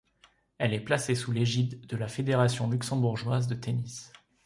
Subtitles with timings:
[0.57, 4.11] Elle est placée sous l'égide de la Fédération luxembourgeoise de tennis.